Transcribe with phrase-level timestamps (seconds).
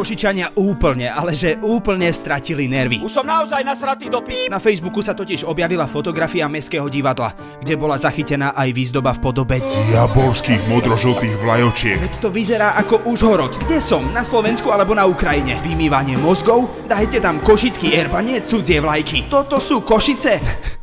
[0.00, 3.04] Košičania úplne, ale že úplne stratili nervy.
[3.04, 4.48] Už som naozaj nasratý do pí...
[4.48, 9.60] Na Facebooku sa totiž objavila fotografia Mestského divadla, kde bola zachytená aj výzdoba v podobe
[9.60, 12.00] diabolských modrožltých vlajočiek.
[12.00, 13.60] Veď to vyzerá ako Užhorod.
[13.60, 14.00] Kde som?
[14.16, 15.60] Na Slovensku alebo na Ukrajine?
[15.60, 16.88] Vymývanie mozgov?
[16.88, 19.28] Dajte tam košický erb a nie cudzie vlajky.
[19.28, 20.79] Toto sú Košice?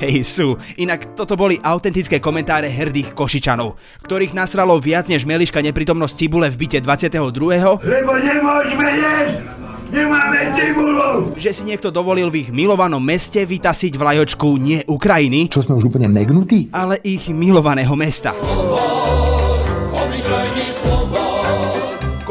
[0.00, 0.48] Hej, sú.
[0.76, 6.56] Inak toto boli autentické komentáre hrdých Košičanov, ktorých nasralo viac než Meliška neprítomnosť Cibule v
[6.56, 7.82] byte 22.
[7.82, 9.34] Lebo nemôžeme jesť!
[9.92, 11.36] Nemáme cibulu!
[11.36, 15.92] Že si niekto dovolil v ich milovanom meste vytasiť vlajočku nie Ukrajiny, Čo sme už
[15.92, 16.72] úplne megnutí?
[16.72, 18.32] ale ich milovaného mesta.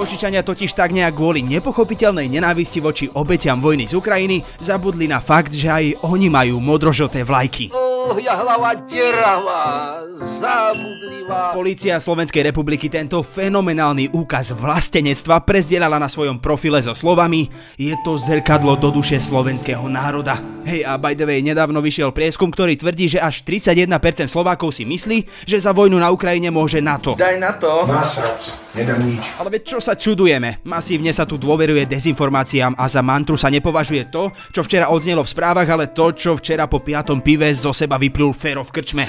[0.01, 5.53] Košičania totiž tak nejak kvôli nepochopiteľnej nenávisti voči obetiam vojny z Ukrajiny zabudli na fakt,
[5.53, 7.69] že aj oni majú modrožlté vlajky.
[8.17, 11.53] Ja hlava deravá, zabudlivá.
[11.53, 18.17] Polícia Slovenskej republiky tento fenomenálny úkaz vlastenectva prezdielala na svojom profile so slovami Je to
[18.17, 20.41] zrkadlo do duše slovenského národa.
[20.65, 24.81] Hej a by the way, nedávno vyšiel prieskum, ktorý tvrdí, že až 31% Slovákov si
[24.81, 27.13] myslí, že za vojnu na Ukrajine môže NATO.
[27.13, 27.85] Daj na to.
[27.85, 28.41] Nasrac,
[28.73, 29.29] nedám nič.
[29.37, 30.63] Ale veď čo sa čudujeme?
[30.67, 35.31] Masívne sa tu dôveruje dezinformáciám a za mantru sa nepovažuje to, čo včera odznelo v
[35.31, 39.05] správach, ale to, čo včera po piatom pive zo seba vyplul Fero v krčme.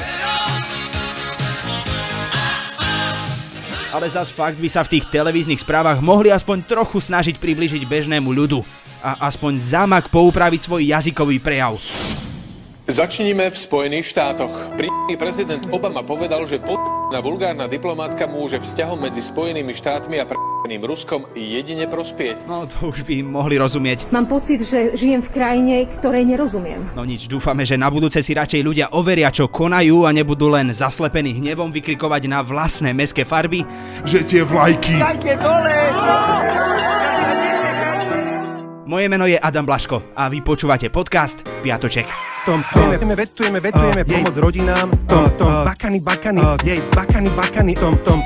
[3.92, 8.32] Ale zas fakt by sa v tých televíznych správach mohli aspoň trochu snažiť približiť bežnému
[8.32, 8.64] ľudu
[9.04, 11.76] a aspoň zamak poupraviť svoj jazykový prejav.
[12.82, 14.74] Začníme v Spojených štátoch.
[14.74, 16.58] Príjemný prezident Obama povedal, že
[17.14, 22.42] na vulgárna diplomátka môže vzťahom medzi Spojenými štátmi a pre***ným Ruskom jedine prospieť.
[22.50, 24.10] No to už by mohli rozumieť.
[24.10, 26.90] Mám pocit, že žijem v krajine, ktorej nerozumiem.
[26.98, 30.74] No nič, dúfame, že na budúce si radšej ľudia overia, čo konajú a nebudú len
[30.74, 33.62] zaslepení hnevom vykrikovať na vlastné meské farby.
[34.02, 35.76] Že tie vlajky Dajte dole!
[38.90, 42.31] Moje meno je Adam Blaško a vy počúvate podcast Piatoček.
[42.46, 48.18] Tom, vetujeme, vetujeme, vetujeme, pomoc rodinám, tom, tom, bakany, bakany, jej, bakany, bakany, tom, tom.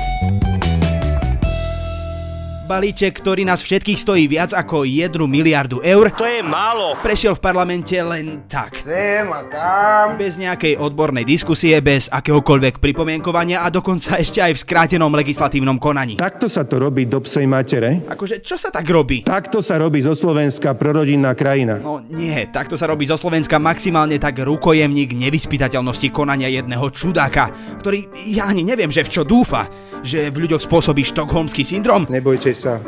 [2.67, 6.99] Balíček, ktorý nás všetkých stojí viac ako 1 miliardu eur, To je málo.
[6.99, 8.83] prešiel v parlamente len tak.
[8.83, 10.19] Sem a tam.
[10.19, 16.19] Bez nejakej odbornej diskusie, bez akéhokoľvek pripomienkovania a dokonca ešte aj v skrátenom legislatívnom konaní.
[16.19, 18.03] Takto sa to robí do psej matere.
[18.03, 19.23] Akože, čo sa tak robí?
[19.23, 21.79] Takto sa robí zo Slovenska prorodinná krajina.
[21.79, 27.47] No nie, takto sa robí zo Slovenska maximálne tak rukojemník nevyspytateľnosti konania jedného čudáka,
[27.79, 29.71] ktorý ja ani neviem, že v čo dúfa,
[30.03, 32.03] že v ľuďoch spôsobí štokholmský syndrom.
[32.11, 32.81] Nebojte sa,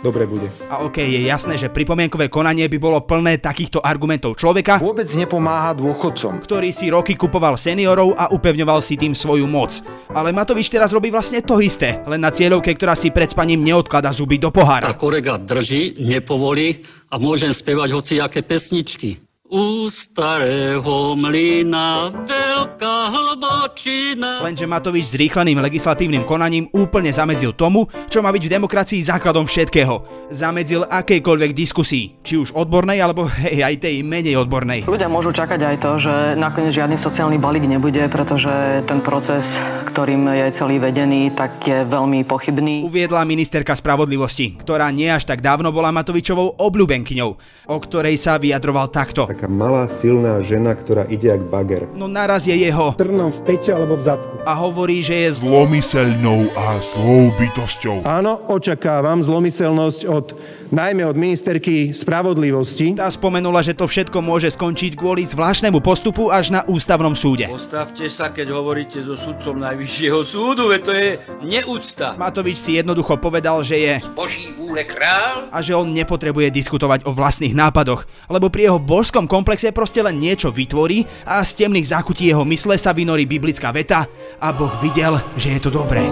[0.00, 0.48] dobre bude.
[0.72, 5.76] A okej, je jasné, že pripomienkové konanie by bolo plné takýchto argumentov človeka, Vôbec nepomáha
[5.76, 6.40] dôchodcom.
[6.40, 9.84] ktorý si roky kupoval seniorov a upevňoval si tým svoju moc.
[10.10, 14.08] Ale Matovič teraz robí vlastne to isté, len na cieľovke, ktorá si pred spaním neodklada
[14.10, 14.96] zuby do pohára.
[14.96, 16.80] korega drží, nepovolí
[17.12, 19.29] a môžem spievať hociaké pesničky.
[19.50, 24.46] U starého mlyna veľká hlbočina.
[24.46, 29.50] Lenže Matovič s rýchleným legislatívnym konaním úplne zamedzil tomu, čo má byť v demokracii základom
[29.50, 30.30] všetkého.
[30.30, 34.86] Zamedzil akejkoľvek diskusii, či už odbornej, alebo hej, aj tej menej odbornej.
[34.86, 39.58] Ľudia môžu čakať aj to, že nakoniec žiadny sociálny balík nebude, pretože ten proces,
[39.90, 42.86] ktorým je celý vedený, tak je veľmi pochybný.
[42.86, 47.30] Uviedla ministerka spravodlivosti, ktorá nie až tak dávno bola Matovičovou obľúbenkyňou,
[47.66, 49.26] o ktorej sa vyjadroval takto.
[49.40, 51.88] Taká malá, silná žena, ktorá ide jak bager.
[51.96, 54.36] No naraz je jeho Trnom v pete alebo v zadku.
[54.44, 55.48] a hovorí, že je zl...
[55.48, 58.04] zlomyselnou a zlou bytosťou.
[58.04, 60.36] Áno, očakávam zlomyselnosť od,
[60.70, 62.94] najmä od ministerky spravodlivosti.
[62.96, 67.50] Tá spomenula, že to všetko môže skončiť kvôli zvláštnemu postupu až na ústavnom súde.
[67.50, 71.08] Postavte sa, keď hovoríte so sudcom Najvyššieho súdu, veď to je
[71.44, 72.14] neúcta.
[72.16, 75.50] Matovič si jednoducho povedal, že je Boží vúle král.
[75.50, 80.16] a že on nepotrebuje diskutovať o vlastných nápadoch, lebo pri jeho božskom komplexe proste len
[80.16, 84.06] niečo vytvorí a z temných zákutí jeho mysle sa vynorí biblická veta
[84.38, 86.06] a Boh videl, že je to dobré.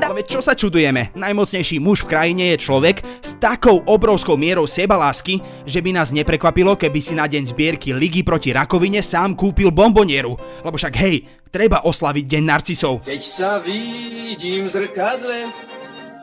[0.00, 1.12] Ale veď čo sa čudujeme?
[1.12, 6.80] Najmocnejší muž v krajine je človek s takou obrovskou mierou sebalásky, že by nás neprekvapilo,
[6.80, 10.40] keby si na deň zbierky Ligy proti rakovine sám kúpil bombonieru.
[10.64, 13.04] Lebo však hej, treba oslaviť deň narcisov.
[13.04, 15.38] Keď sa vidím v zrkadle,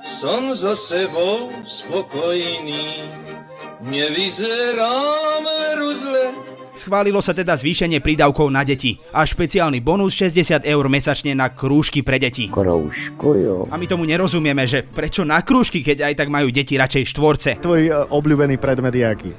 [0.02, 3.14] som so sebou spokojný.
[3.86, 6.57] Nevyzerám veru zle.
[6.78, 12.06] Schválilo sa teda zvýšenie prídavkov na deti a špeciálny bonus 60 eur mesačne na krúžky
[12.06, 12.54] pre deti.
[12.54, 13.58] Kroužko, jo.
[13.74, 17.50] A my tomu nerozumieme, že prečo na krúžky, keď aj tak majú deti radšej štvorce.
[17.66, 19.32] Tvoj obľúbený predmet je aký?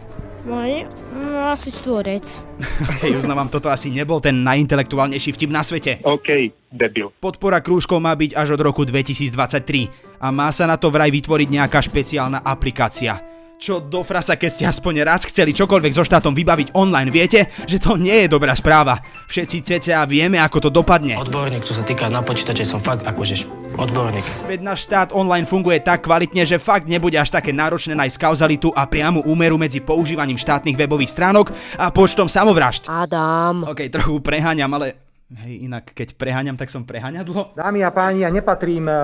[0.50, 0.82] Môj?
[1.14, 2.26] No, asi stvorec.
[3.06, 6.02] Hej, uznávam, toto asi nebol ten najintelektuálnejší vtip na svete.
[6.02, 7.14] OK, debil.
[7.22, 11.48] Podpora krúžkov má byť až od roku 2023 a má sa na to vraj vytvoriť
[11.54, 13.37] nejaká špeciálna aplikácia.
[13.58, 17.82] Čo do frasa, keď ste aspoň raz chceli čokoľvek so štátom vybaviť online, viete, že
[17.82, 19.02] to nie je dobrá správa.
[19.26, 21.18] Všetci cca vieme, ako to dopadne.
[21.18, 24.22] Odborník, čo sa týka na počítače, som fakt akože odborník.
[24.46, 28.70] Veď náš štát online funguje tak kvalitne, že fakt nebude až také náročné nájsť kauzalitu
[28.78, 31.50] a priamu úmeru medzi používaním štátnych webových stránok
[31.82, 32.86] a počtom samovražd.
[32.86, 33.66] Adam.
[33.66, 34.94] Ok, trochu preháňam, ale
[35.34, 37.58] hej, inak keď preháňam, tak som preháňadlo.
[37.58, 38.96] Dámy a páni, ja nepatrím e,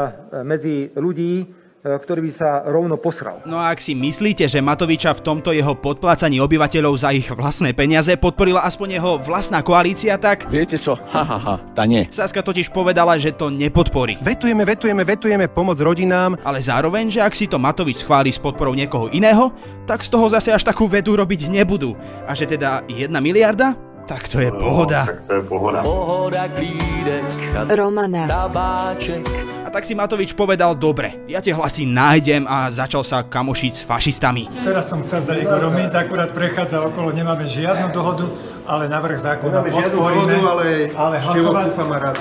[0.47, 3.44] medzi ľudí, ktorý by sa rovno posral.
[3.44, 7.76] No a ak si myslíte, že Matoviča v tomto jeho podplácaní obyvateľov za ich vlastné
[7.76, 10.48] peniaze podporila aspoň jeho vlastná koalícia, tak...
[10.48, 10.96] Viete čo?
[10.96, 12.08] Ha, ha, ha, tá nie.
[12.08, 14.16] Saska totiž povedala, že to nepodporí.
[14.25, 16.40] Vetujeme, vetujeme, vetujeme pomoc rodinám.
[16.40, 19.52] Ale zároveň, že ak si to Matovič schváli s podporou niekoho iného,
[19.84, 21.92] tak z toho zase až takú vedu robiť nebudú.
[22.25, 23.94] A že teda jedna miliarda?
[24.05, 25.09] Tak to je pohoda.
[25.09, 25.81] Tak to je pohoda.
[25.81, 27.25] Pohoda, klídek,
[27.73, 28.29] Romana.
[28.29, 29.25] tabáček.
[29.65, 33.83] A tak si Matovič povedal, dobre, ja tie hlasy nájdem a začal sa kamošiť s
[33.83, 34.45] fašistami.
[34.61, 38.29] Teraz som chcel za Igorom ísť, akurát prechádza okolo, nemáme žiadnu dohodu,
[38.69, 41.67] ale navrh zákona Nemáme žiadnu podporíme, dohodu, ale ale hlasovať,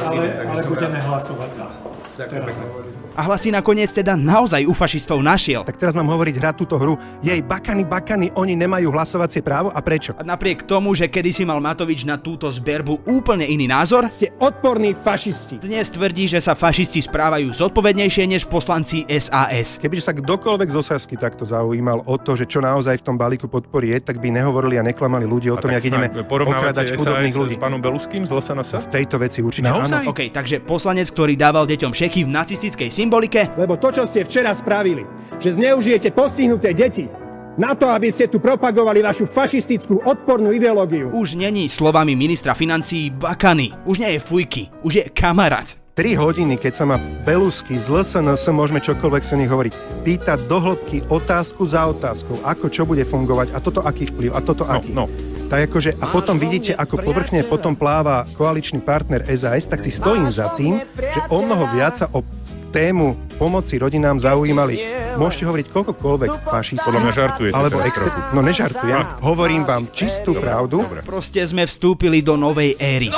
[0.07, 1.67] ale, ale budeme hlasovať za.
[2.15, 3.02] Teraz hovorím.
[3.13, 5.61] A hlasy nakoniec teda naozaj u fašistov našiel.
[5.61, 6.97] Tak teraz mám hovoriť hrať túto hru.
[7.21, 10.17] Jej bakany, bakany, oni nemajú hlasovacie právo a prečo?
[10.17, 14.97] A napriek tomu, že kedysi mal Matovič na túto zberbu úplne iný názor, Ste odporní
[14.97, 15.61] fašisti.
[15.61, 19.77] dnes tvrdí, že sa fašisti správajú zodpovednejšie než poslanci SAS.
[19.77, 23.45] Kebyže sa kdokoľvek zo Sasky takto zaujímal o to, že čo naozaj v tom balíku
[23.45, 27.53] podpory je, tak by nehovorili a neklamali ľudí o tom, jak ideme okradať chudobných ľudí.
[27.53, 28.89] s pánom Beluským z LSNS?
[28.89, 30.01] V tejto veci určite Naozaj?
[30.01, 30.09] áno.
[30.09, 34.55] OK, takže poslanec, ktorý dával deťom šeky v nacistickej symbolike, Lebo to, čo ste včera
[34.55, 35.03] spravili,
[35.43, 37.11] že zneužijete postihnuté deti
[37.53, 41.11] na to, aby ste tu propagovali vašu fašistickú odpornú ideológiu.
[41.13, 45.67] už není slovami ministra financií bakany, už nie je fujky, už je kamarát.
[45.93, 50.57] 3 hodiny, keď sa ma Belusky z LSNS, môžeme čokoľvek sa nich hovoriť, pýtať do
[50.57, 54.89] hĺbky otázku za otázkou, ako čo bude fungovať a toto aký vplyv a toto aký.
[54.89, 55.05] no.
[55.53, 60.33] Tak akože, a potom vidíte, ako povrchne potom pláva koaličný partner SAS, tak si stojím
[60.33, 62.25] za tým, že o mnoho viac sa o
[62.73, 64.81] tému pomoci rodinám zaujímali.
[65.21, 66.89] Môžete hovoriť koľkokoľvek fašistov.
[66.89, 68.19] Podľa mňa žartujete Alebo trochu.
[68.33, 70.81] No nežartujem, hovorím vám čistú pravdu.
[71.05, 73.13] Proste sme vstúpili do novej éry.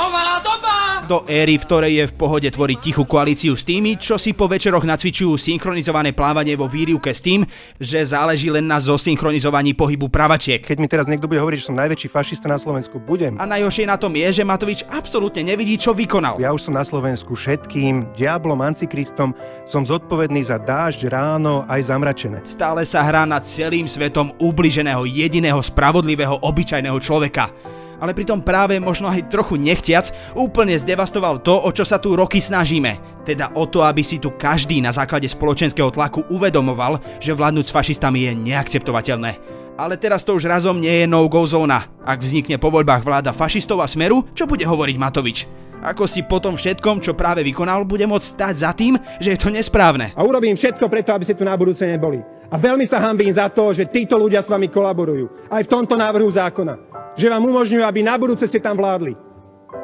[1.06, 4.50] Do éry, v ktorej je v pohode tvoriť tichú koalíciu s tými, čo si po
[4.50, 7.46] večeroch nacvičujú synchronizované plávanie vo výrivke s tým,
[7.78, 10.58] že záleží len na zosynchronizovaní pohybu pravačiek.
[10.58, 13.38] Keď mi teraz niekto bude hovoriť, že som najväčší fašista na Slovensku, budem.
[13.38, 16.42] A najhoršie na tom je, že Matovič absolútne nevidí, čo vykonal.
[16.42, 19.30] Ja už som na Slovensku všetkým, diablom, antikristom,
[19.62, 22.42] som zodpovedný za dážď, ráno, aj zamračené.
[22.42, 27.54] Stále sa hrá nad celým svetom ubliženého jediného spravodlivého obyčajného človeka.
[28.00, 32.40] Ale pritom práve možno aj trochu nechtiac úplne zdevastoval to, o čo sa tu roky
[32.40, 33.24] snažíme.
[33.24, 37.74] Teda o to, aby si tu každý na základe spoločenského tlaku uvedomoval, že vládnuť s
[37.74, 39.32] fašistami je neakceptovateľné.
[39.76, 41.84] Ale teraz to už razom nie je no-go zóna.
[42.00, 45.38] Ak vznikne po voľbách vláda fašistov a smeru, čo bude hovoriť Matovič?
[45.84, 49.38] Ako si po tom všetkom, čo práve vykonal, bude môcť stať za tým, že je
[49.38, 50.16] to nesprávne.
[50.16, 52.24] A urobím všetko preto, aby ste tu na budúce neboli.
[52.48, 55.50] A veľmi sa hambím za to, že títo ľudia s vami kolaborujú.
[55.50, 56.85] Aj v tomto návrhu zákona.
[57.16, 59.16] Že vám umožňujú, aby na budúce ste tam vládli.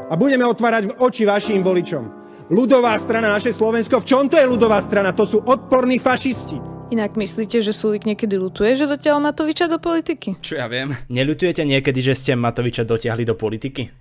[0.09, 2.05] A budeme otvárať oči vašim voličom.
[2.53, 4.05] Ľudová strana naše Slovensko.
[4.05, 5.17] V čom to je ľudová strana?
[5.17, 6.61] To sú odporní fašisti.
[6.93, 10.37] Inak myslíte, že Sulik niekedy lutuje, že dotiaľ Matoviča do politiky?
[10.45, 10.93] Čo ja viem.
[11.09, 13.89] Neľutujete niekedy, že ste Matoviča dotiahli do politiky?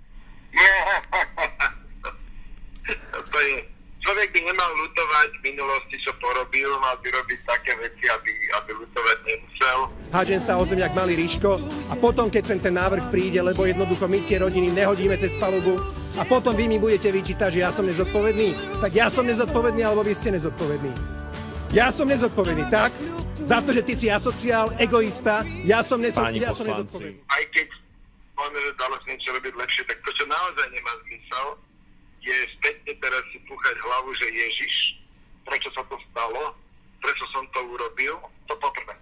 [3.32, 3.64] To je,
[4.02, 8.70] človek by nemal lutovať v minulosti, čo porobil, mal by robiť také veci, aby, aby
[8.82, 9.78] lutovať nemusel.
[10.10, 13.64] Hádžem sa o zem, jak malý Ríško a potom, keď sem ten návrh príde, lebo
[13.64, 15.78] jednoducho my tie rodiny nehodíme cez palubu
[16.18, 20.02] a potom vy mi budete vyčítať, že ja som nezodpovedný, tak ja som nezodpovedný, alebo
[20.04, 20.92] vy ste nezodpovední.
[21.72, 22.92] Ja som nezodpovedný, tak?
[23.42, 27.24] Za to, že ty si asociál, egoista, ja som, neso- ja som nezodpovedný.
[27.32, 27.66] Aj keď
[28.36, 31.46] povieme, že dalo sa niečo robiť lepšie, tak to, čo naozaj nemá zmysel,
[32.22, 34.74] je spätne teraz si púchať hlavu, že Ježiš,
[35.42, 36.54] prečo sa to stalo,
[37.02, 38.94] prečo som to urobil, to poprvé.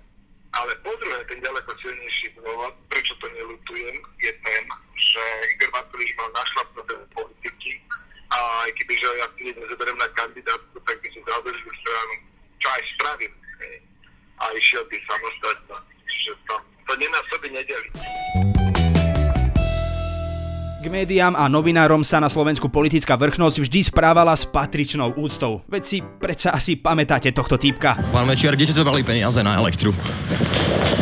[0.50, 4.64] Ale po druhé, ten ďaleko silnejší dôvod, prečo to nelutujem, je ten,
[4.98, 5.22] že
[5.54, 7.72] Igor Matovič mal našlapnuté politiky
[8.30, 12.14] a aj keby, že ja si nezoberiem na kandidátku, tak by som založil stranu,
[12.58, 13.34] čo aj spravím.
[13.62, 13.76] hej.
[14.40, 15.76] A išiel by samostatne.
[16.08, 16.54] Čiže to,
[16.88, 18.49] to nemá sebe nedeliť.
[20.90, 25.62] Médiám a novinárom sa na Slovensku politická vrchnosť vždy správala s patričnou úctou.
[25.70, 27.94] Veď si predsa asi pamätáte tohto týpka.
[28.10, 29.94] Pán Mečiar, kde ste zobrali peniaze na elektru?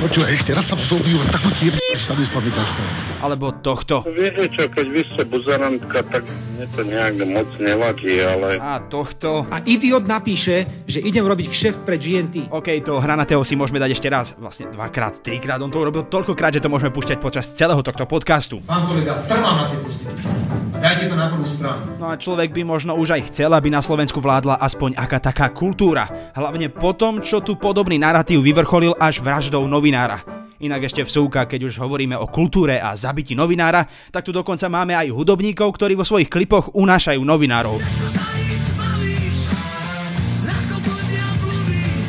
[0.04, 1.72] Počúvaj, ešte raz sa vzobijú, tak ti
[2.04, 3.07] sa mi spamätáš.
[3.18, 4.06] Alebo tohto.
[4.06, 6.22] Viete čo, keď vy ste buzerantka, tak
[6.54, 8.62] mne to nejak moc nevadí, ale...
[8.62, 9.42] A tohto.
[9.50, 12.54] A idiot napíše, že idem robiť kšeft pre GNT.
[12.54, 14.38] OK, to hranatého si môžeme dať ešte raz.
[14.38, 15.58] Vlastne dvakrát, trikrát.
[15.58, 18.62] On to urobil toľkokrát, že to môžeme púšťať počas celého tohto podcastu.
[18.62, 20.30] Pán kolega, trvám na tej prostitúcii.
[20.78, 21.98] Dajte to na prvú stranu.
[21.98, 25.50] No a človek by možno už aj chcel, aby na Slovensku vládla aspoň aká taká
[25.50, 26.06] kultúra.
[26.38, 30.37] Hlavne po tom, čo tu podobný narratív vyvrcholil až vraždou novinára.
[30.58, 34.90] Inak ešte vsúka, keď už hovoríme o kultúre a zabiti novinára, tak tu dokonca máme
[34.90, 37.78] aj hudobníkov, ktorí vo svojich klipoch unášajú novinárov.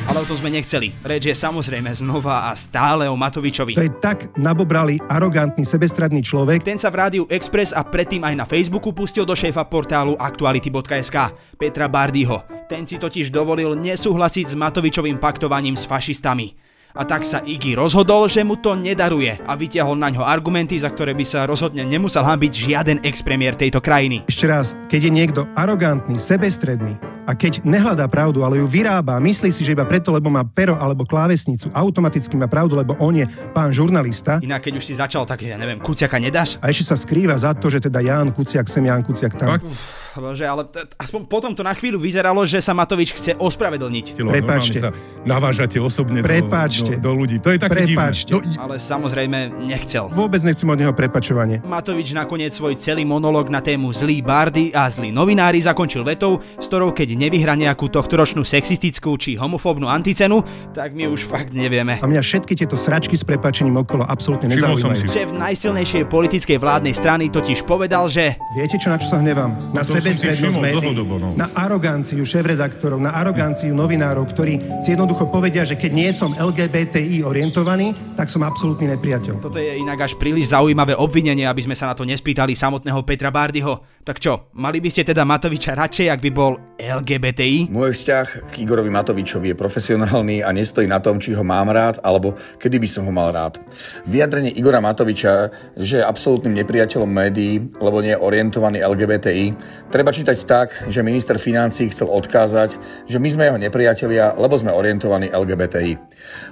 [0.09, 0.89] Ale o to sme nechceli.
[1.05, 3.77] Reč je samozrejme znova a stále o Matovičovi.
[3.77, 6.65] To je tak nabobralý, arogantný, sebestradný človek.
[6.65, 11.37] Ten sa v Rádiu Express a predtým aj na Facebooku pustil do šéfa portálu aktuality.sk
[11.53, 12.41] Petra Bardyho.
[12.65, 16.68] Ten si totiž dovolil nesúhlasiť s Matovičovým paktovaním s fašistami.
[16.99, 20.91] A tak sa Iggy rozhodol, že mu to nedaruje a vytiahol na ňo argumenty, za
[20.91, 24.27] ktoré by sa rozhodne nemusel hambiť žiaden expremiér tejto krajiny.
[24.27, 29.47] Ešte raz, keď je niekto arogantný, sebestredný a keď nehľadá pravdu, ale ju vyrába, myslí
[29.47, 33.23] si, že iba preto, lebo má pero alebo klávesnicu, automaticky má pravdu, lebo on je
[33.55, 34.43] pán žurnalista.
[34.43, 36.59] Inak keď už si začal, tak ja neviem, Kuciaka nedáš?
[36.59, 39.55] A ešte sa skrýva za to, že teda Ján Kuciak sem, Ján Kuciak tam.
[39.55, 39.71] Uf,
[40.19, 44.05] bože, ale t- aspoň potom to na chvíľu vyzeralo, že sa Matovič chce ospravedlniť.
[44.19, 44.79] Prepáčte.
[44.79, 44.91] Sa
[45.23, 46.99] navážate osobne Prepáčte.
[46.99, 47.37] Do, do, do ľudí.
[47.39, 48.35] To je také Prepáčte.
[48.35, 48.55] divné.
[48.55, 50.07] No, Ale samozrejme nechcel.
[50.11, 51.63] Vôbec nechcem od neho prepačovanie.
[51.63, 56.65] Matovič nakoniec svoj celý monológ na tému zlí bardy a zlí novinári zakončil vetou, s
[56.67, 60.43] ktorou keď nevyhra nejakú tohtoročnú sexistickú či homofóbnu anticenu,
[60.75, 61.99] tak my už fakt nevieme.
[61.99, 65.07] A mňa všetky tieto sračky s prepačením okolo absolútne nezaujímajú.
[65.09, 69.71] Šéf najsilnejšej politickej vládnej strany totiž povedal, že Viete, čo na čo sa hnevám?
[69.71, 71.37] Na To všimol médií, no.
[71.37, 77.25] na aroganciu šéf-redaktorov, na aroganciu novinárov, ktorí si jednoducho povedia, že keď nie som LGBTI
[77.25, 79.41] orientovaný, tak som absolútny nepriateľ.
[79.41, 83.33] toto je inak až príliš zaujímavé obvinenie, aby sme sa na to nespýtali samotného Petra
[83.33, 83.81] Bardyho.
[84.05, 87.67] Tak čo, mali by ste teda Matoviča radšej, ak by bol LGBTI?
[87.67, 91.99] Môj vzťah k Igorovi Matovičovi je profesionálny a nestojí na tom, či ho mám rád,
[91.99, 93.59] alebo kedy by som ho mal rád.
[94.07, 99.45] Vyjadrenie Igora Matoviča, že je absolútnym nepriateľom médií, lebo nie je orientovaný LGBTI,
[99.91, 102.79] treba čítať tak, že minister financí chcel odkázať,
[103.11, 105.99] že my sme jeho nepriatelia, lebo sme orientovaní LGBTI.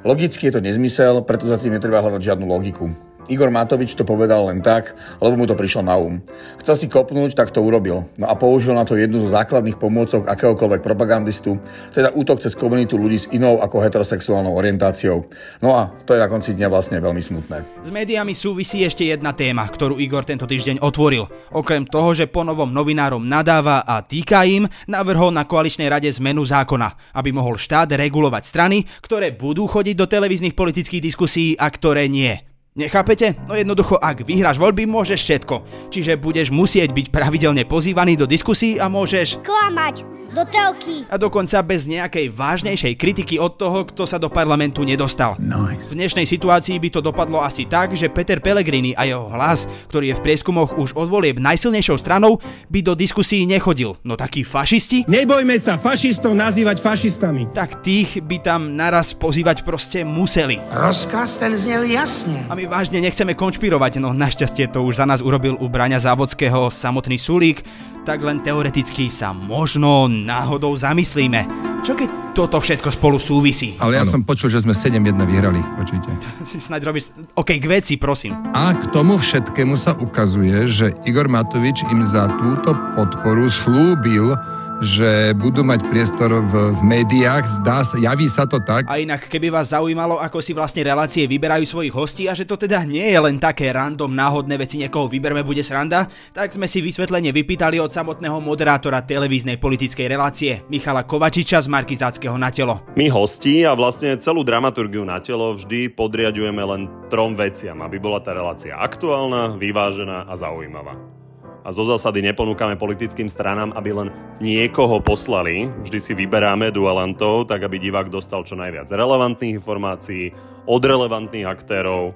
[0.04, 2.92] Logicky je to nezmysel, preto za tým netreba hľadať žiadnu logiku.
[3.28, 6.20] Igor Matovič to povedal len tak, lebo mu to prišlo na um.
[6.64, 8.08] Chcel si kopnúť, tak to urobil.
[8.16, 11.60] No a použil na to jednu zo základných pomôcok akéhokoľvek propagandistu,
[11.92, 15.28] teda útok cez komunitu ľudí s inou ako heterosexuálnou orientáciou.
[15.60, 17.84] No a to je na konci dňa vlastne veľmi smutné.
[17.84, 21.28] S médiami súvisí ešte jedna téma, ktorú Igor tento týždeň otvoril.
[21.52, 26.48] Okrem toho, že po novom novinárom nadáva a týka im, navrhol na koaličnej rade zmenu
[26.48, 32.08] zákona, aby mohol štát regulovať strany, ktoré budú chodiť do televíznych politických diskusí a ktoré
[32.08, 32.57] nie.
[32.78, 33.34] Nechápete?
[33.50, 35.56] No jednoducho, ak vyhráš voľby, môžeš všetko.
[35.90, 41.02] Čiže budeš musieť byť pravidelne pozývaný do diskusí a môžeš Klamať do telky.
[41.10, 45.34] a dokonca bez nejakej vážnejšej kritiky od toho, kto sa do parlamentu nedostal.
[45.42, 45.90] Nice.
[45.90, 50.14] V dnešnej situácii by to dopadlo asi tak, že Peter Pellegrini a jeho hlas, ktorý
[50.14, 52.38] je v prieskumoch už od volieb najsilnejšou stranou,
[52.70, 53.98] by do diskusí nechodil.
[54.06, 55.08] No takí fašisti?
[55.10, 57.50] Nebojme sa fašistov nazývať fašistami.
[57.56, 60.60] Tak tých by tam naraz pozývať proste museli.
[60.70, 62.46] Rozkaz ten znel jasne.
[62.46, 66.68] A my vážne nechceme konšpirovať, no našťastie to už za nás urobil u Braňa Závodského
[66.68, 67.64] samotný Sulík,
[68.04, 71.48] tak len teoreticky sa možno náhodou zamyslíme.
[71.84, 73.80] Čo keď toto všetko spolu súvisí?
[73.80, 76.12] Ale ja som počul, že sme 7-1 vyhrali, počujte.
[76.48, 77.16] Si snaď robíš...
[77.34, 78.36] OK, k veci, prosím.
[78.52, 84.36] A k tomu všetkému sa ukazuje, že Igor Matovič im za túto podporu slúbil,
[84.82, 88.86] že budú mať priestor v, v médiách, zdá sa, javí sa to tak.
[88.86, 92.60] A inak, keby vás zaujímalo, ako si vlastne relácie vyberajú svojich hostí a že to
[92.60, 96.86] teda nie je len také random náhodné veci, niekoho vyberme, bude sranda, tak sme si
[96.86, 102.86] vysvetlenie vypýtali od samotného moderátora televíznej politickej relácie, Michala Kovačiča z Markizáckého na telo.
[102.94, 108.22] My hosti a vlastne celú dramaturgiu na telo vždy podriadujeme len trom veciam, aby bola
[108.22, 111.27] tá relácia aktuálna, vyvážená a zaujímavá.
[111.68, 114.08] A zo zásady neponúkame politickým stranám, aby len
[114.40, 115.68] niekoho poslali.
[115.84, 120.32] Vždy si vyberáme dualantov, tak aby divák dostal čo najviac relevantných informácií
[120.64, 122.16] od relevantných aktérov.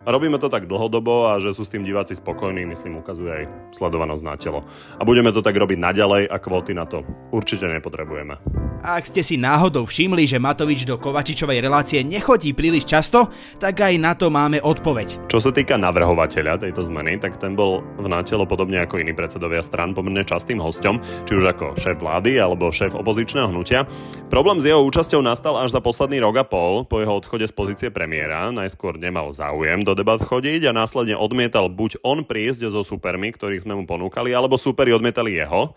[0.00, 3.44] A robíme to tak dlhodobo a že sú s tým diváci spokojní, myslím, ukazuje aj
[3.76, 4.64] sledovanosť na telo.
[4.96, 7.04] A budeme to tak robiť naďalej a kvóty na to
[7.36, 8.40] určite nepotrebujeme.
[8.80, 13.28] Ak ste si náhodou všimli, že Matovič do Kovačičovej relácie nechodí príliš často,
[13.60, 15.28] tak aj na to máme odpoveď.
[15.28, 19.60] Čo sa týka navrhovateľa tejto zmeny, tak ten bol v nátelo podobne ako iní predsedovia
[19.60, 20.96] stran pomerne častým hostom,
[21.28, 23.84] či už ako šéf vlády alebo šéf opozičného hnutia.
[24.32, 27.52] Problém s jeho účasťou nastal až za posledný rok a pol po jeho odchode z
[27.52, 28.48] pozície premiéra.
[28.48, 33.66] Najskôr nemal záujem do debat chodiť a následne odmietal buď on prísť so supermi, ktorých
[33.66, 35.74] sme mu ponúkali, alebo superi odmietali jeho.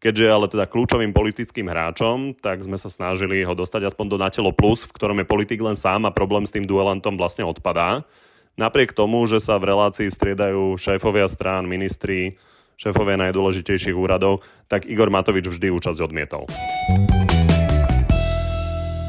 [0.00, 4.48] Keďže ale teda kľúčovým politickým hráčom, tak sme sa snažili ho dostať aspoň do Natelo
[4.56, 8.08] Plus, v ktorom je politik len sám a problém s tým duelantom vlastne odpadá.
[8.56, 12.40] Napriek tomu, že sa v relácii striedajú šéfovia strán, ministri,
[12.80, 14.40] šéfovia najdôležitejších úradov,
[14.72, 16.48] tak Igor Matovič vždy účasť odmietol.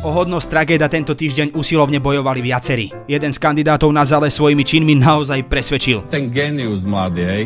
[0.02, 2.90] O hodnosť tragéda tento týždeň usilovne bojovali viacerí.
[3.06, 6.10] Jeden z kandidátov na zale svojimi činmi naozaj presvedčil.
[6.10, 7.44] Ten genius mladý, hej?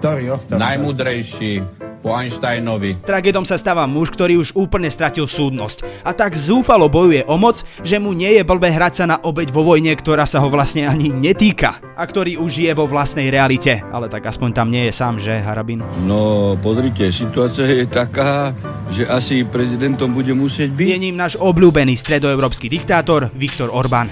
[0.00, 1.60] Ktorý, Najmudrejší,
[2.08, 3.04] po Einsteinovi.
[3.04, 7.60] Tragédom sa stáva muž, ktorý už úplne stratil súdnosť a tak zúfalo bojuje o moc,
[7.84, 10.88] že mu nie je blbé hrať sa na obeď vo vojne, ktorá sa ho vlastne
[10.88, 13.84] ani netýka a ktorý už je vo vlastnej realite.
[13.92, 15.84] Ale tak aspoň tam nie je sám, že Harabin?
[16.08, 18.56] No, pozrite, situácia je taká,
[18.88, 20.88] že asi prezidentom bude musieť byť.
[20.88, 24.08] Je ním náš obľúbený stredoeurópsky diktátor Viktor Orbán.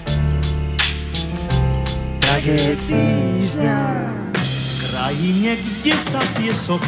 [2.21, 4.07] Tragéd týždňa
[5.07, 6.83] krajine, kde sa piesok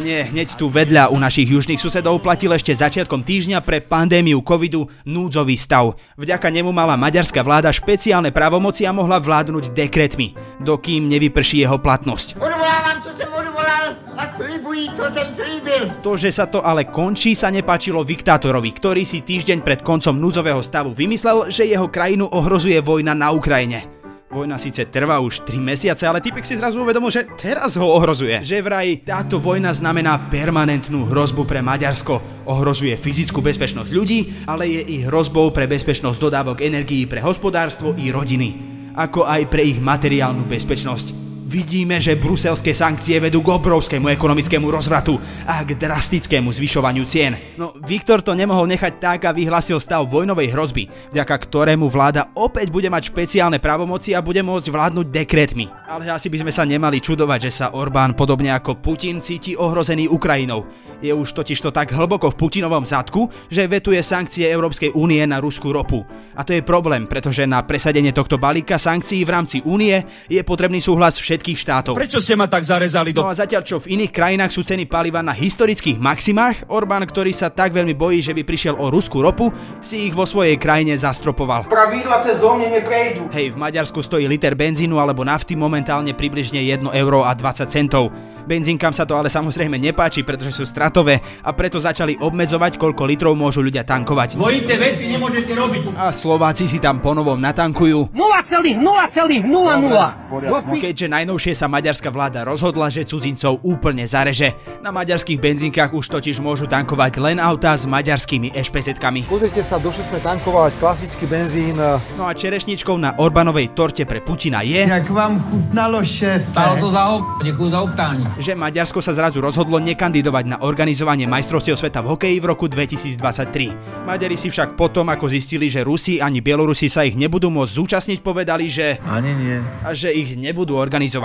[0.00, 4.40] ale nie, hneď tu vedľa u našich južných susedov platil ešte začiatkom týždňa pre pandémiu
[4.40, 5.92] covidu núdzový stav.
[6.16, 10.32] Vďaka nemu mala maďarská vláda špeciálne právomoci a mohla vládnuť dekretmi,
[10.64, 12.40] dokým nevyprší jeho platnosť.
[12.40, 13.84] Odvolávam, čo som odvolal
[14.16, 15.82] a slibují, čo som slíbil.
[16.00, 20.64] To, že sa to ale končí, sa nepáčilo diktátorovi, ktorý si týždeň pred koncom núdzového
[20.64, 23.99] stavu vymyslel, že jeho krajinu ohrozuje vojna na Ukrajine.
[24.30, 28.38] Vojna síce trvá už 3 mesiace, ale typek si zrazu uvedomil, že teraz ho ohrozuje.
[28.46, 32.46] Že vraj táto vojna znamená permanentnú hrozbu pre Maďarsko.
[32.46, 38.14] Ohrozuje fyzickú bezpečnosť ľudí, ale je i hrozbou pre bezpečnosť dodávok energií pre hospodárstvo i
[38.14, 38.54] rodiny.
[38.94, 41.29] Ako aj pre ich materiálnu bezpečnosť.
[41.50, 45.18] Vidíme, že bruselské sankcie vedú k obrovskému ekonomickému rozvratu
[45.50, 47.34] a k drastickému zvyšovaniu cien.
[47.58, 52.70] No, Viktor to nemohol nechať tak a vyhlasil stav vojnovej hrozby, vďaka ktorému vláda opäť
[52.70, 55.66] bude mať špeciálne právomoci a bude môcť vládnuť dekretmi.
[55.90, 60.06] Ale asi by sme sa nemali čudovať, že sa Orbán podobne ako Putin cíti ohrozený
[60.06, 60.70] Ukrajinou.
[61.02, 65.74] Je už totižto tak hlboko v Putinovom zadku, že vetuje sankcie Európskej únie na ruskú
[65.74, 66.06] ropu.
[66.38, 69.98] A to je problém, pretože na presadenie tohto balíka sankcií v rámci únie
[70.30, 71.96] je potrebný súhlas všetkých všetkých štátov.
[71.96, 73.24] Prečo ste ma tak zarezali do...
[73.24, 77.32] No a zatiaľ čo v iných krajinách sú ceny paliva na historických maximách, Orbán, ktorý
[77.32, 79.48] sa tak veľmi bojí, že by prišiel o ruskú ropu,
[79.80, 81.72] si ich vo svojej krajine zastropoval.
[81.72, 83.32] Pravidla cez mne neprejdú.
[83.32, 88.12] Hej, v Maďarsku stojí liter benzínu alebo nafty momentálne približne 1 euro a 20 centov.
[88.50, 93.38] Benzínkam sa to ale samozrejme nepáči, pretože sú stratové a preto začali obmedzovať, koľko litrov
[93.38, 94.34] môžu ľudia tankovať.
[94.34, 95.94] Dvojité veci nemôžete robiť.
[95.94, 98.10] A Slováci si tam ponovom natankujú.
[98.10, 100.82] 0,0,00.
[100.82, 104.56] Keďže najnovšie sa maďarská vláda rozhodla, že cudzincov úplne zareže.
[104.82, 109.30] Na maďarských benzínkach už totiž môžu tankovať len autá s maďarskými ešpezetkami.
[109.30, 111.76] Pozrite sa, došli sme tankovať klasický benzín.
[112.16, 114.88] No a čerešničkou na Orbánovej torte pre Putina je...
[114.88, 116.50] Jak vám chutnalo, šéf?
[116.50, 121.28] Stalo to za hop, ďakujem za uptání že Maďarsko sa zrazu rozhodlo nekandidovať na organizovanie
[121.28, 124.08] majstrovstiev sveta v hokeji v roku 2023.
[124.08, 128.18] Maďari si však potom, ako zistili, že Rusi ani Bielorusi sa ich nebudú môcť zúčastniť,
[128.24, 128.96] povedali, že...
[129.04, 129.60] Ani nie.
[129.84, 131.19] A že ich nebudú organizovať.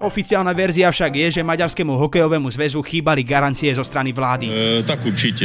[0.00, 4.48] Oficiálna verzia však je, že Maďarskému hokejovému zväzu chýbali garancie zo strany vlády.
[4.48, 5.44] E, tak určite.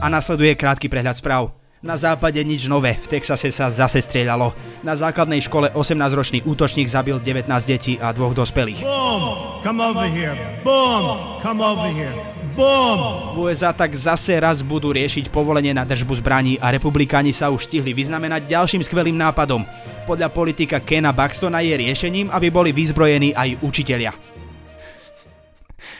[0.00, 1.54] A nasleduje krátky prehľad správ.
[1.80, 4.52] Na západe nič nové, v Texase sa zase strieľalo.
[4.84, 8.84] Na základnej škole 18-ročný útočník zabil 19 detí a dvoch dospelých.
[8.84, 9.22] Boom!
[9.64, 10.36] Come over here.
[10.60, 11.40] Boom!
[11.40, 12.39] Come over here.
[12.54, 13.36] Boom!
[13.36, 17.70] V USA tak zase raz budú riešiť povolenie na držbu zbraní a republikáni sa už
[17.70, 19.62] stihli vyznamenať ďalším skvelým nápadom.
[20.08, 24.10] Podľa politika Kena Buxtona je riešením, aby boli vyzbrojení aj učitelia.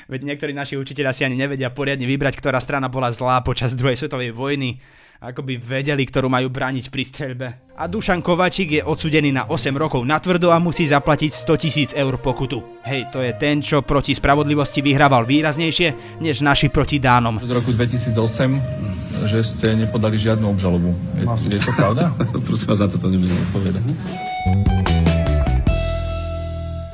[0.09, 3.97] Veď niektorí naši učiteľia si ani nevedia poriadne vybrať, ktorá strana bola zlá počas druhej
[3.97, 4.81] svetovej vojny
[5.21, 7.47] ako by vedeli, ktorú majú brániť pri streľbe.
[7.77, 11.91] A Dušan Kovačík je odsudený na 8 rokov na tvrdo a musí zaplatiť 100 tisíc
[11.93, 12.65] eur pokutu.
[12.89, 17.37] Hej, to je ten, čo proti spravodlivosti vyhrával výraznejšie, než naši proti Dánom.
[17.37, 20.97] Od roku 2008, že ste nepodali žiadnu obžalobu.
[21.21, 22.17] Je, je to pravda?
[22.49, 23.85] Prosím vás, za toto nebudem odpovedať.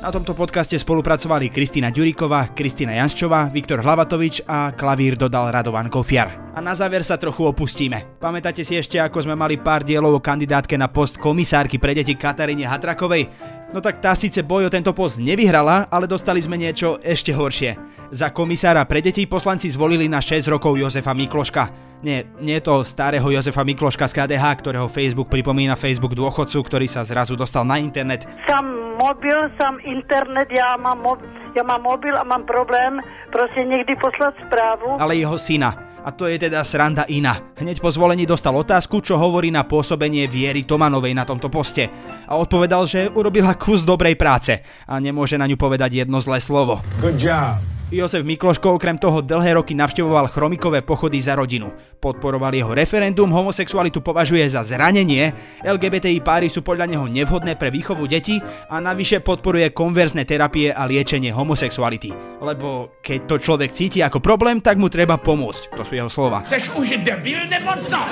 [0.07, 6.55] Na tomto podcaste spolupracovali Kristýna Ďuriková, Kristýna Janščová, Viktor Hlavatovič a klavír dodal Radovan Kofiar.
[6.55, 8.15] A na záver sa trochu opustíme.
[8.15, 12.15] Pamätáte si ešte, ako sme mali pár dielov o kandidátke na post komisárky pre deti
[12.15, 13.27] Kataríne Hatrakovej?
[13.67, 17.75] No tak tá síce boj o tento post nevyhrala, ale dostali sme niečo ešte horšie.
[18.15, 21.67] Za komisára pre deti poslanci zvolili na 6 rokov Jozefa Mikloška.
[21.99, 27.03] Nie, nie to starého Jozefa Mikloška z KDH, ktorého Facebook pripomína Facebook dôchodcu, ktorý sa
[27.03, 28.23] zrazu dostal na internet.
[28.47, 33.03] Sam mobil, sam internet, ja mám, mob- ja mám mobil a mám problém
[33.35, 34.95] proste niekdy poslať správu.
[34.95, 35.86] Ale jeho syna.
[36.07, 37.51] A to je teda sranda Ina.
[37.59, 41.91] Hneď po zvolení dostal otázku, čo hovorí na pôsobenie Viery Tomanovej na tomto poste.
[42.31, 46.79] A odpovedal, že urobila kus dobrej práce a nemôže na ňu povedať jedno zlé slovo.
[47.03, 47.76] Good job.
[47.87, 51.71] Jozef Mikloško okrem toho dlhé roky navštevoval chromikové pochody za rodinu.
[52.03, 55.31] Podporoval jeho referendum, homosexualitu považuje za zranenie,
[55.63, 60.83] LGBTI páry sú podľa neho nevhodné pre výchovu detí a navyše podporuje konverzné terapie a
[60.83, 62.11] liečenie homosexuality.
[62.43, 65.71] Lebo keď to človek cíti ako problém, tak mu treba pomôcť.
[65.79, 66.43] To sú jeho slova.
[66.43, 68.03] Seš už debil nebo co?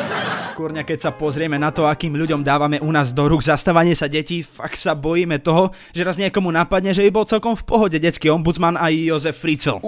[0.55, 4.07] Kurňa, keď sa pozrieme na to, akým ľuďom dávame u nás do rúk zastávanie sa
[4.07, 7.99] detí, fakt sa bojíme toho, že raz niekomu napadne, že by bol celkom v pohode
[7.99, 9.81] detský ombudsman aj Jozef Fric Pixel.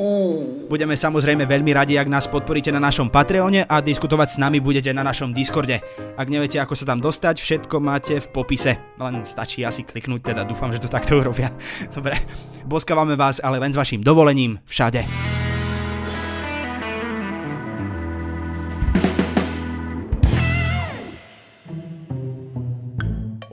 [0.66, 4.90] Budeme samozrejme veľmi radi, ak nás podporíte na našom Patreone a diskutovať s nami budete
[4.90, 5.86] na našom Discorde.
[6.18, 8.82] Ak neviete, ako sa tam dostať, všetko máte v popise.
[8.98, 11.54] Len stačí asi kliknúť, teda dúfam, že to takto urobia.
[11.96, 12.18] Dobre,
[12.66, 15.27] boskávame vás, ale len s vašim dovolením všade.